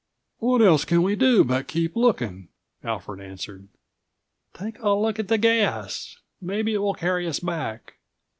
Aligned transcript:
"What 0.39 0.63
else 0.63 0.83
can 0.83 1.03
we 1.03 1.15
do 1.15 1.43
but 1.43 1.67
keep 1.67 1.95
looking?" 1.95 2.47
Alfred 2.83 3.19
answered. 3.21 3.67
"Take 4.51 4.79
a 4.79 4.89
look 4.93 5.19
at 5.19 5.27
the 5.27 5.37
gas. 5.37 6.17
Maybe 6.41 6.73
it 6.73 6.79
will 6.79 6.95
carry 6.95 7.27
us 7.27 7.39
back." 7.39 7.97